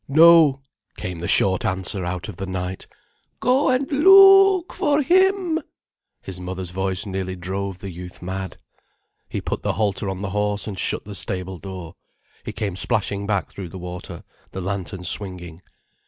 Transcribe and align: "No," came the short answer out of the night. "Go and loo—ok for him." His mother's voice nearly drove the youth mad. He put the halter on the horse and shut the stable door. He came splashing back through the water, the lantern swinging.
"No," 0.07 0.61
came 0.97 1.19
the 1.19 1.27
short 1.27 1.63
answer 1.63 2.03
out 2.05 2.27
of 2.27 2.37
the 2.37 2.47
night. 2.47 2.87
"Go 3.39 3.69
and 3.69 3.87
loo—ok 3.91 4.73
for 4.75 5.03
him." 5.03 5.61
His 6.23 6.39
mother's 6.39 6.71
voice 6.71 7.05
nearly 7.05 7.35
drove 7.35 7.77
the 7.77 7.91
youth 7.91 8.19
mad. 8.19 8.57
He 9.29 9.41
put 9.41 9.61
the 9.61 9.73
halter 9.73 10.09
on 10.09 10.23
the 10.23 10.31
horse 10.31 10.65
and 10.65 10.79
shut 10.79 11.05
the 11.05 11.13
stable 11.13 11.59
door. 11.59 11.93
He 12.43 12.51
came 12.51 12.75
splashing 12.75 13.27
back 13.27 13.51
through 13.51 13.69
the 13.69 13.77
water, 13.77 14.23
the 14.49 14.61
lantern 14.61 15.03
swinging. 15.03 15.61